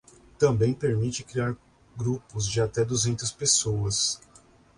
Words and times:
Também 0.39 0.73
permite 0.73 1.23
criar 1.23 1.55
grupos 1.95 2.47
de 2.49 2.59
até 2.59 2.83
duzentas 2.83 3.31
pessoas. 3.31 4.19